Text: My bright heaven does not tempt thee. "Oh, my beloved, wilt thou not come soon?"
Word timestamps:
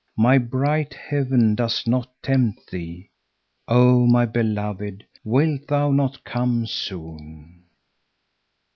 My 0.17 0.39
bright 0.39 0.95
heaven 0.95 1.53
does 1.53 1.85
not 1.85 2.09
tempt 2.23 2.71
thee. 2.71 3.11
"Oh, 3.67 4.07
my 4.07 4.25
beloved, 4.25 5.05
wilt 5.23 5.67
thou 5.67 5.91
not 5.91 6.23
come 6.23 6.65
soon?" 6.65 7.65